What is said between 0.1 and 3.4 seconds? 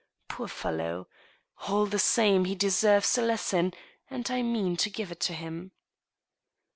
Poor fellow! All the same, he deserves a